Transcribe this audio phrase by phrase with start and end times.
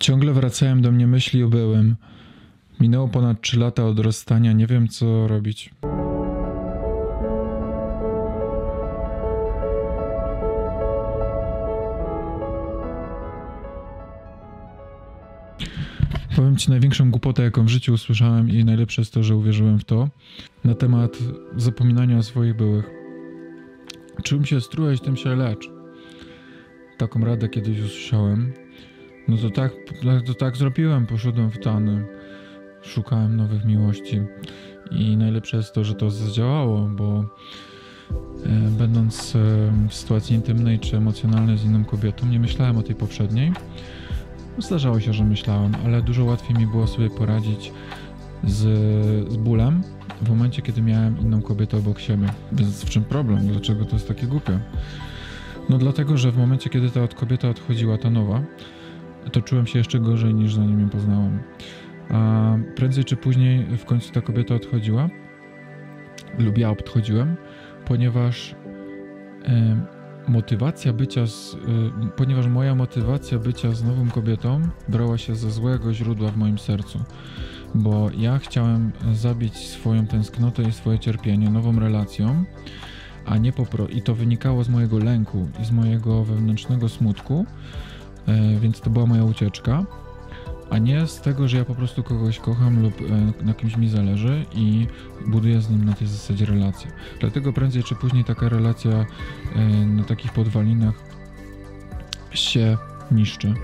[0.00, 1.96] Ciągle wracają do mnie myśli o byłym.
[2.80, 5.70] Minęło ponad 3 lata od rozstania, nie wiem co robić.
[16.36, 19.84] Powiem ci największą głupotę, jaką w życiu usłyszałem i najlepsze jest to, że uwierzyłem w
[19.84, 20.08] to,
[20.64, 21.18] na temat
[21.56, 22.90] zapominania o swoich byłych.
[24.22, 25.70] Czym się strułeś, tym się lecz.
[26.98, 28.52] Taką radę kiedyś usłyszałem.
[29.30, 29.72] No to tak,
[30.26, 32.06] to tak zrobiłem, poszedłem w tany,
[32.82, 34.22] szukałem nowych miłości
[34.90, 37.24] i najlepsze jest to, że to zadziałało, bo
[38.44, 39.38] e, będąc e,
[39.88, 43.52] w sytuacji intymnej czy emocjonalnej z inną kobietą, nie myślałem o tej poprzedniej.
[44.58, 47.72] Zdarzało się, że myślałem, ale dużo łatwiej mi było sobie poradzić
[48.44, 48.58] z,
[49.32, 49.82] z bólem
[50.22, 52.28] w momencie, kiedy miałem inną kobietę obok siebie.
[52.52, 53.46] Więc w czym problem?
[53.46, 54.60] Dlaczego to jest takie głupie?
[55.68, 58.42] No dlatego, że w momencie, kiedy ta kobieta odchodziła, ta nowa,
[59.32, 61.42] to czułem się jeszcze gorzej niż zanim ją poznałem.
[62.10, 65.08] A prędzej czy później w końcu ta kobieta odchodziła,
[66.38, 67.36] lub ja odchodziłem,
[67.84, 68.54] ponieważ
[70.28, 71.56] motywacja bycia z,
[72.16, 76.98] ponieważ moja motywacja bycia z nową kobietą brała się ze złego źródła w moim sercu,
[77.74, 82.44] bo ja chciałem zabić swoją tęsknotę i swoje cierpienie nową relacją,
[83.26, 87.46] a nie popro i to wynikało z mojego lęku i z mojego wewnętrznego smutku,
[88.60, 89.84] więc to była moja ucieczka,
[90.70, 93.88] a nie z tego, że ja po prostu kogoś kocham lub e, na kimś mi
[93.88, 94.86] zależy i
[95.26, 96.90] buduję z nim na tej zasadzie relację.
[97.20, 99.06] Dlatego prędzej czy później taka relacja e,
[99.86, 100.94] na takich podwalinach
[102.30, 102.76] się
[103.10, 103.54] niszczy.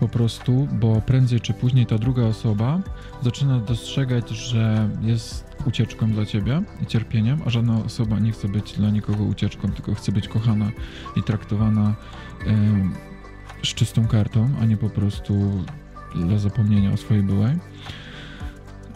[0.00, 2.80] Po prostu, bo prędzej czy później ta druga osoba
[3.22, 8.72] zaczyna dostrzegać, że jest ucieczką dla ciebie i cierpieniem, a żadna osoba nie chce być
[8.72, 10.70] dla nikogo ucieczką, tylko chce być kochana
[11.16, 11.94] i traktowana
[13.70, 15.64] z czystą kartą, a nie po prostu
[16.14, 17.56] dla zapomnienia o swojej byłej.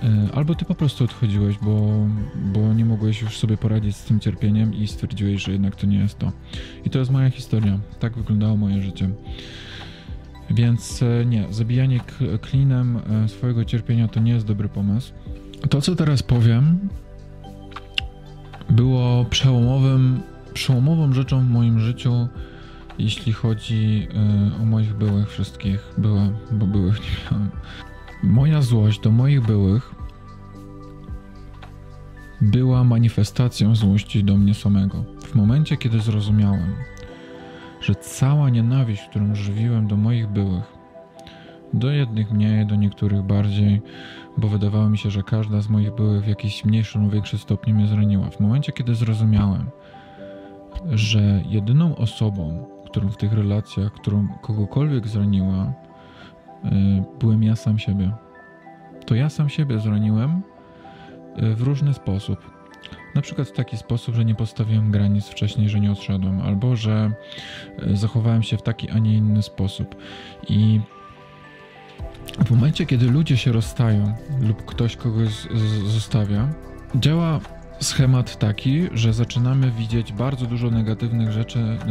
[0.03, 2.07] E, albo ty po prostu odchodziłeś, bo,
[2.53, 5.99] bo nie mogłeś już sobie poradzić z tym cierpieniem i stwierdziłeś, że jednak to nie
[5.99, 6.33] jest to.
[6.85, 7.79] I to jest moja historia.
[7.99, 9.11] Tak wyglądało moje życie.
[10.51, 12.01] Więc e, nie, zabijanie
[12.41, 15.13] klinem e, swojego cierpienia to nie jest dobry pomysł.
[15.71, 16.89] To, co teraz powiem,
[18.71, 20.21] było przełomowym,
[20.55, 22.29] przełomową rzeczą w moim życiu
[22.99, 24.09] jeśli chodzi
[24.59, 27.51] y, o moich byłych wszystkich, była, bo byłych nie miałem.
[28.23, 29.95] Moja złość do moich byłych
[32.41, 35.05] była manifestacją złości do mnie samego.
[35.25, 36.75] W momencie, kiedy zrozumiałem,
[37.81, 40.81] że cała nienawiść, którą żywiłem do moich byłych,
[41.73, 43.83] do jednych mniej, do niektórych bardziej,
[44.37, 47.75] bo wydawało mi się, że każda z moich byłych w jakiś mniejszy lub większy stopniu
[47.75, 48.31] mnie zraniła.
[48.31, 49.71] W momencie, kiedy zrozumiałem,
[50.91, 55.73] że jedyną osobą, którą w tych relacjach, którą kogokolwiek zraniła,
[56.65, 56.71] e,
[57.21, 58.13] byłem ja sam siebie.
[59.07, 60.43] To ja sam siebie zraniłem
[61.37, 62.51] e, w różny sposób.
[63.15, 67.13] Na przykład w taki sposób, że nie postawiłem granic wcześniej, że nie odszedłem, albo że
[67.79, 69.95] e, zachowałem się w taki, a nie inny sposób.
[70.49, 70.81] I
[72.45, 75.47] w momencie, kiedy ludzie się rozstają lub ktoś kogoś
[75.87, 76.49] zostawia,
[76.95, 77.41] działa
[77.81, 81.87] schemat taki, że zaczynamy widzieć bardzo dużo negatywnych rzeczy e,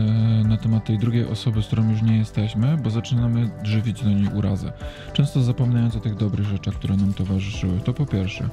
[0.47, 4.27] na temat tej drugiej osoby, z którą już nie jesteśmy, bo zaczynamy żywić do niej
[4.33, 4.71] urazę.
[5.13, 7.79] Często zapominając o tych dobrych rzeczach, które nam towarzyszyły.
[7.79, 8.49] To po pierwsze.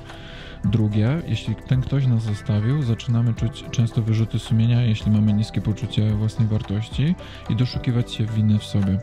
[0.65, 6.11] Drugie, jeśli ten ktoś nas zostawił, zaczynamy czuć często wyrzuty sumienia, jeśli mamy niskie poczucie
[6.11, 7.15] własnej wartości
[7.51, 8.99] i doszukiwać się winy w sobie.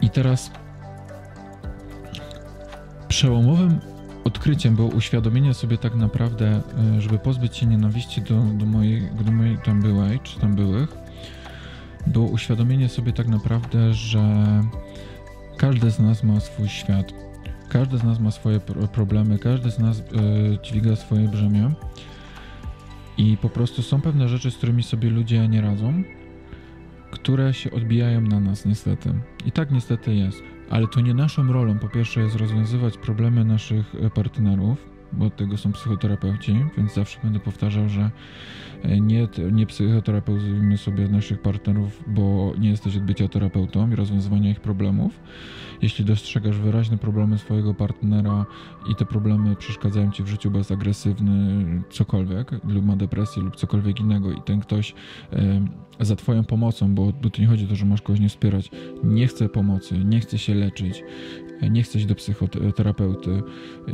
[0.00, 0.50] I teraz
[3.08, 3.80] przełomowym
[4.24, 6.62] odkryciem było uświadomienie sobie tak naprawdę,
[6.96, 10.96] e, żeby pozbyć się nienawiści do, do, mojej, do mojej tam byłej, czy tam byłych,
[12.06, 14.44] było uświadomienie sobie tak naprawdę, że
[15.56, 17.12] każdy z nas ma swój świat.
[17.68, 18.60] Każdy z nas ma swoje
[18.92, 20.02] problemy, każdy z nas y,
[20.62, 21.70] dźwiga swoje brzemię.
[23.18, 26.02] I po prostu są pewne rzeczy, z którymi sobie ludzie nie radzą,
[27.10, 29.14] które się odbijają na nas, niestety.
[29.46, 30.42] I tak niestety jest.
[30.70, 35.36] Ale to nie naszą rolą, po pierwsze, jest rozwiązywać problemy naszych e, partnerów, bo od
[35.36, 38.10] tego są psychoterapeuci, więc zawsze będę powtarzał, że
[39.00, 44.60] nie, nie psychoterapeutujmy sobie naszych partnerów, bo nie jesteś od bycia terapeutą i rozwiązywania ich
[44.60, 45.20] problemów.
[45.82, 48.46] Jeśli dostrzegasz wyraźne problemy swojego partnera
[48.90, 53.56] i te problemy przeszkadzają ci w życiu, bo jest agresywny, cokolwiek, lub ma depresję, lub
[53.56, 54.94] cokolwiek innego, i ten ktoś
[55.32, 55.66] e,
[56.00, 58.70] za Twoją pomocą, bo, bo to nie chodzi o to, że masz kogoś nie wspierać,
[59.04, 61.02] nie chce pomocy, nie chce się leczyć,
[61.70, 63.42] nie chce iść do psychoterapeuty,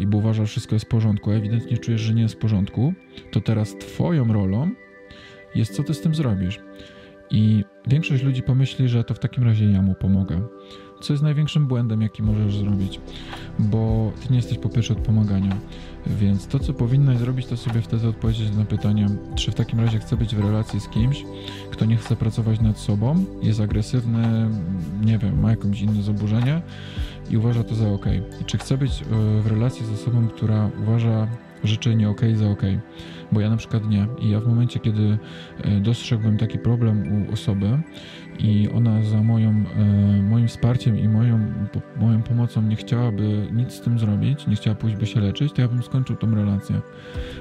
[0.06, 2.94] bo uważa, że wszystko jest w porządku, a ewidentnie czujesz, że nie jest w porządku,
[3.32, 4.70] to teraz Twoją rolą
[5.56, 6.60] jest, co Ty z tym zrobisz.
[7.30, 10.42] I większość ludzi pomyśli, że to w takim razie ja mu pomogę.
[11.00, 13.00] Co jest największym błędem, jaki możesz zrobić,
[13.58, 15.56] bo ty nie jesteś po pierwsze od pomagania.
[16.06, 19.98] Więc to, co powinnaś zrobić, to sobie wtedy odpowiedzieć na pytanie, czy w takim razie
[19.98, 21.24] chcę być w relacji z kimś,
[21.70, 24.48] kto nie chce pracować nad sobą, jest agresywny,
[25.04, 26.62] nie wiem, ma jakieś inne zaburzenie
[27.30, 28.06] i uważa to za ok.
[28.40, 29.04] I czy chcę być e,
[29.42, 31.28] w relacji z osobą, która uważa
[31.66, 32.62] rzeczy nie ok za ok?
[33.32, 34.06] Bo ja na przykład nie.
[34.20, 35.18] I ja w momencie, kiedy
[35.64, 37.78] e, dostrzegłem taki problem u osoby,
[38.38, 41.40] i ona za moją, e, moim wsparciem i moją,
[41.96, 45.62] moją pomocą nie chciałaby nic z tym zrobić, nie chciała pójść by się leczyć, to
[45.62, 46.80] ja bym skończył tą relację.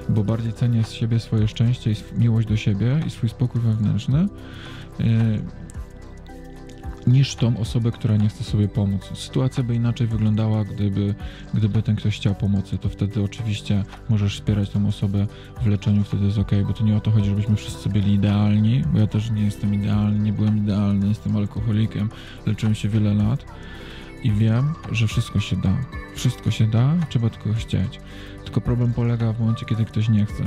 [0.08, 4.18] Bo bardziej cenię z siebie swoje szczęście i miłość do siebie i swój spokój wewnętrzny
[4.18, 5.04] e,
[7.06, 9.10] niż tą osobę, która nie chce sobie pomóc.
[9.14, 11.14] Sytuacja by inaczej wyglądała, gdyby,
[11.54, 15.26] gdyby ten ktoś chciał pomocy, to wtedy oczywiście możesz wspierać tą osobę
[15.62, 18.82] w leczeniu, wtedy jest ok, bo to nie o to chodzi, żebyśmy wszyscy byli idealni,
[18.92, 22.10] bo ja też nie jestem idealny, nie byłem idealny, jestem alkoholikiem,
[22.46, 23.44] leczyłem się wiele lat
[24.26, 25.76] i wiem, że wszystko się da.
[26.14, 28.00] Wszystko się da, trzeba tylko chcieć.
[28.44, 30.44] Tylko problem polega w momencie, kiedy ktoś nie chce.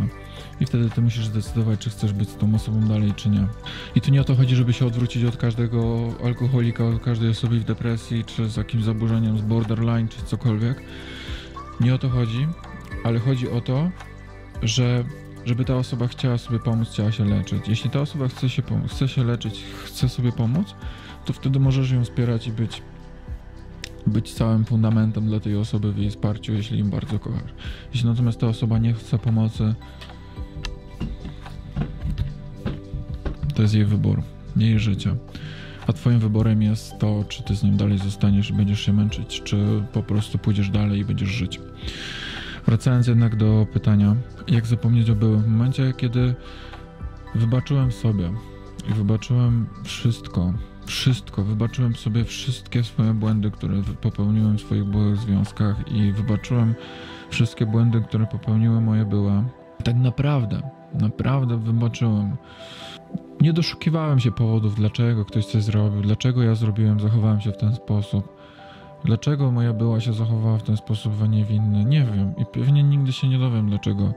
[0.59, 3.47] I wtedy ty musisz zdecydować, czy chcesz być z tą osobą dalej, czy nie.
[3.95, 7.59] I tu nie o to chodzi, żeby się odwrócić od każdego alkoholika, od każdej osoby
[7.59, 10.81] w depresji, czy z jakimś zaburzeniem z borderline, czy cokolwiek.
[11.79, 12.47] Nie o to chodzi,
[13.03, 13.89] ale chodzi o to,
[14.63, 15.03] że
[15.45, 17.67] żeby ta osoba chciała sobie pomóc, chciała się leczyć.
[17.67, 20.75] Jeśli ta osoba chce się, chce się leczyć, chce sobie pomóc,
[21.25, 22.81] to wtedy możesz ją wspierać i być
[24.09, 27.53] być całym fundamentem dla tej osoby w jej wsparciu, jeśli im bardzo kochasz.
[27.93, 29.75] Jeśli natomiast ta osoba nie chce pomocy,
[33.55, 34.21] to jest jej wybór,
[34.55, 35.15] jej życie.
[35.87, 39.41] A twoim wyborem jest to, czy ty z nim dalej zostaniesz i będziesz się męczyć,
[39.43, 41.59] czy po prostu pójdziesz dalej i będziesz żyć.
[42.65, 44.15] Wracając jednak do pytania,
[44.47, 45.41] jak zapomnieć o byłym?
[45.41, 46.35] W momencie, kiedy
[47.35, 48.31] wybaczyłem sobie
[48.91, 50.53] i wybaczyłem wszystko,
[50.89, 51.43] wszystko.
[51.43, 56.75] Wybaczyłem sobie wszystkie swoje błędy, które popełniłem w swoich byłych związkach i wybaczyłem
[57.29, 59.43] wszystkie błędy, które popełniły moje były.
[59.83, 60.61] Tak naprawdę,
[60.93, 62.37] naprawdę wybaczyłem.
[63.41, 67.75] Nie doszukiwałem się powodów, dlaczego ktoś coś zrobił, dlaczego ja zrobiłem, zachowałem się w ten
[67.75, 68.38] sposób.
[69.05, 71.85] Dlaczego moja była się zachowała w ten sposób, a nie w inny?
[71.85, 74.13] Nie wiem i pewnie nigdy się nie dowiem dlaczego.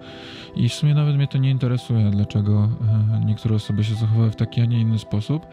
[0.55, 2.69] I w sumie nawet mnie to nie interesuje, dlaczego
[3.15, 5.47] e, niektóre osoby się zachowały w taki, a nie inny sposób.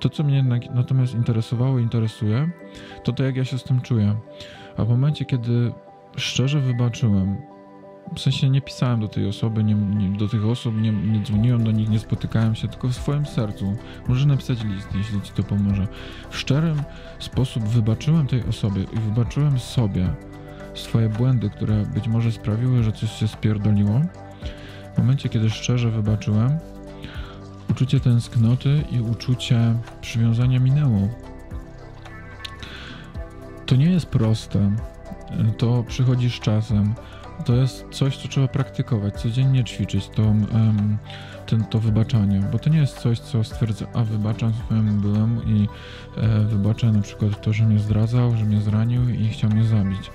[0.00, 0.44] To, co mnie
[0.74, 2.50] natomiast interesowało i interesuje,
[3.04, 4.14] to to, jak ja się z tym czuję.
[4.76, 5.72] A w momencie, kiedy
[6.16, 7.36] szczerze wybaczyłem,
[8.14, 11.64] w sensie nie pisałem do tej osoby, nie, nie, do tych osób, nie, nie dzwoniłem
[11.64, 13.76] do nich, nie spotykałem się, tylko w swoim sercu.
[14.08, 15.88] Możesz napisać list, jeśli ci to pomoże.
[16.30, 16.82] W szczerym
[17.18, 20.08] sposób wybaczyłem tej osobie i wybaczyłem sobie
[20.74, 24.00] swoje błędy, które być może sprawiły, że coś się spierdoliło.
[24.94, 26.58] W momencie, kiedy szczerze wybaczyłem,
[27.70, 31.08] uczucie tęsknoty i uczucie przywiązania minęło.
[33.66, 34.70] To nie jest proste.
[35.58, 36.94] To przychodzi z czasem.
[37.46, 40.98] To jest coś, co trzeba praktykować, codziennie ćwiczyć to, um,
[41.46, 45.68] ten, to wybaczanie, bo to nie jest coś, co stwierdza, a wybaczam swojemu byłemu i
[46.16, 50.10] e, wybaczę na przykład to, że mnie zdradzał, że mnie zranił i chciał mnie zabić.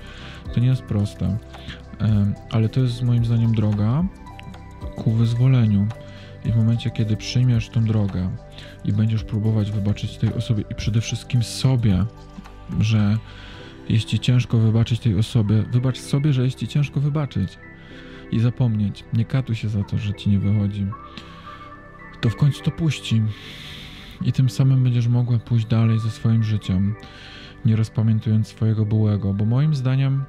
[0.54, 1.38] To nie jest proste,
[2.02, 4.04] e, ale to jest moim zdaniem droga
[4.96, 5.88] ku wyzwoleniu.
[6.46, 8.30] I w momencie, kiedy przyjmiesz tą drogę
[8.86, 12.06] i będziesz próbować wybaczyć tej osobie i przede wszystkim sobie,
[12.80, 13.18] że
[13.92, 17.58] jest ci ciężko wybaczyć tej osobie, wybacz sobie, że jest ci ciężko wybaczyć
[18.32, 19.04] i zapomnieć.
[19.14, 20.88] Nie katuj się za to, że ci nie wychodzi.
[22.22, 23.22] To w końcu to puści.
[24.26, 26.96] I tym samym będziesz mogła pójść dalej ze swoim życiem,
[27.66, 30.24] nie rozpamiętując swojego byłego, bo moim zdaniem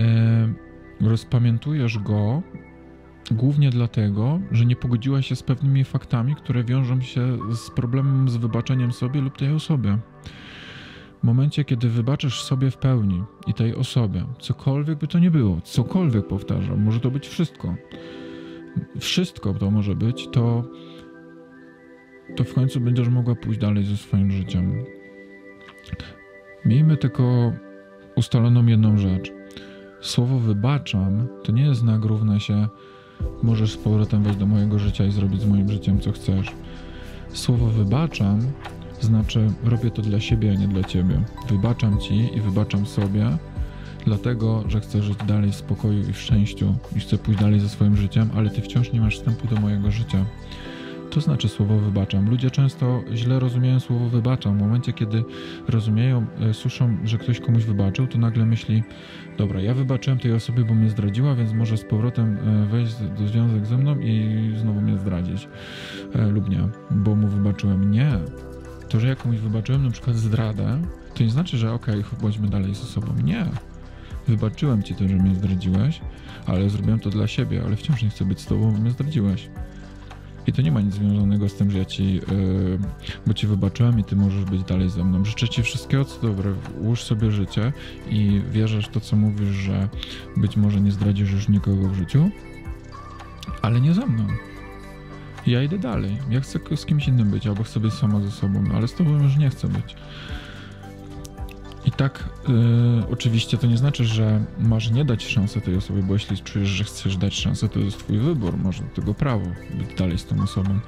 [0.00, 0.54] e,
[1.00, 2.42] rozpamiętujesz go
[3.30, 8.36] Głównie dlatego, że nie pogodziła się z pewnymi faktami, które wiążą się z problemem z
[8.36, 9.98] wybaczeniem sobie lub tej osobie.
[11.24, 15.60] W momencie, kiedy wybaczysz sobie w pełni i tej osobie, cokolwiek by to nie było,
[15.60, 17.74] cokolwiek powtarzam, może to być wszystko,
[19.00, 20.64] wszystko to może być, to,
[22.36, 24.84] to w końcu będziesz mogła pójść dalej ze swoim życiem.
[26.64, 27.52] Miejmy tylko
[28.16, 29.32] ustaloną jedną rzecz.
[30.00, 32.68] Słowo wybaczam to nie jest znak równa się
[33.42, 36.52] Możesz z powrotem wejść do mojego życia i zrobić z moim życiem co chcesz.
[37.28, 38.40] Słowo wybaczam
[39.04, 41.20] znaczy robię to dla siebie, a nie dla ciebie.
[41.48, 43.38] Wybaczam ci i wybaczam sobie,
[44.04, 47.68] dlatego, że chcę żyć dalej w spokoju i w szczęściu i chcę pójść dalej ze
[47.68, 50.24] swoim życiem, ale ty wciąż nie masz wstępu do mojego życia.
[51.10, 52.30] To znaczy słowo wybaczam.
[52.30, 54.58] Ludzie często źle rozumieją słowo wybaczam.
[54.58, 55.24] W momencie, kiedy
[55.68, 58.82] rozumieją, e, słyszą, że ktoś komuś wybaczył, to nagle myśli,
[59.38, 63.28] dobra, ja wybaczyłem tej osobie, bo mnie zdradziła, więc może z powrotem e, wejść do
[63.28, 65.48] związek ze mną i znowu mnie zdradzić.
[66.14, 67.90] E, lub nie, bo mu wybaczyłem.
[67.90, 68.10] Nie.
[68.94, 70.82] To, że ja komuś wybaczyłem na przykład zdradę,
[71.14, 73.06] To nie znaczy, że okej, okay, bądźmy dalej ze sobą.
[73.24, 73.46] Nie.
[74.28, 76.00] Wybaczyłem ci to, że mnie zdradziłeś,
[76.46, 79.48] ale zrobiłem to dla siebie, ale wciąż nie chcę być z tobą, bo mnie zdradziłeś.
[80.46, 82.22] I to nie ma nic związanego z tym, że ja ci, yy,
[83.26, 85.24] bo ci wybaczyłem i ty możesz być dalej ze mną.
[85.24, 86.52] Życzę ci wszystkiego, co dobre.
[86.80, 87.72] Łóż sobie życie
[88.10, 89.88] i wierzysz w to, co mówisz, że
[90.36, 92.30] być może nie zdradzisz już nikogo w życiu,
[93.62, 94.26] ale nie ze mną.
[95.46, 96.18] Ja idę dalej.
[96.30, 99.22] Ja chcę z kimś innym być, albo chcę być sama ze sobą, ale z tobą
[99.22, 99.96] już nie chcę być.
[101.86, 102.54] I tak, yy,
[103.10, 106.84] oczywiście to nie znaczy, że masz nie dać szansy tej osobie, bo jeśli czujesz, że
[106.84, 110.42] chcesz dać szansę, to jest twój wybór, masz do tego prawo być dalej z tą
[110.42, 110.80] osobą.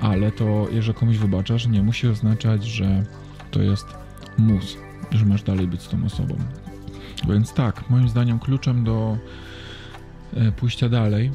[0.00, 3.02] Ale to, jeżeli komuś wybaczasz, nie musi oznaczać, że
[3.50, 3.86] to jest
[4.38, 4.76] mus,
[5.10, 6.36] że masz dalej być z tą osobą.
[7.28, 9.18] Więc tak, moim zdaniem kluczem do
[10.32, 11.30] yy, pójścia dalej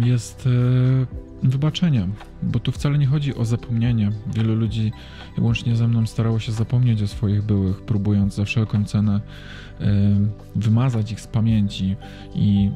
[0.00, 2.08] yy, jest yy, wybaczenia,
[2.42, 4.12] bo tu wcale nie chodzi o zapomnienie.
[4.34, 4.92] Wielu ludzi,
[5.38, 9.20] łącznie ze mną, starało się zapomnieć o swoich byłych, próbując za wszelką cenę
[9.80, 9.84] y,
[10.56, 11.96] wymazać ich z pamięci
[12.34, 12.70] i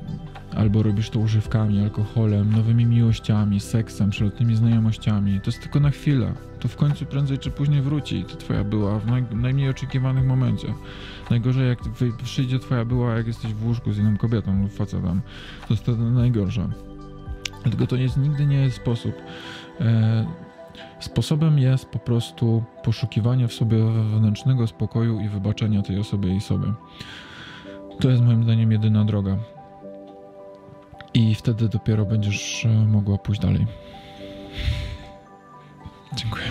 [0.54, 5.40] albo robisz to używkami, alkoholem, nowymi miłościami, seksem, przelotnymi znajomościami.
[5.40, 6.35] To jest tylko na chwilę.
[6.61, 8.25] To w końcu prędzej czy później wróci.
[8.25, 10.75] To twoja była w naj, najmniej oczekiwanych momencie.
[11.30, 11.78] Najgorzej jak
[12.25, 15.20] przyjdzie twoja była, jak jesteś w łóżku z inną kobietą lub facetem.
[15.68, 16.68] To jest wtedy najgorsze.
[17.66, 19.14] Dlatego to jest, nigdy nie jest sposób.
[19.80, 20.26] E,
[21.00, 26.73] sposobem jest po prostu poszukiwanie w sobie wewnętrznego spokoju i wybaczenia tej osobie i sobie.
[28.00, 29.37] To jest moim zdaniem jedyna droga.
[31.14, 33.66] I wtedy dopiero będziesz e, mogła pójść dalej.
[36.16, 36.44] Dziękuję.